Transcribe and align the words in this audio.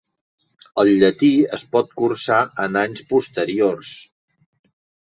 El 0.83 0.89
llatí 1.03 1.29
es 1.59 1.67
pot 1.75 1.93
cursar 2.01 2.41
en 2.67 2.81
anys 2.87 3.07
posteriors. 3.13 3.95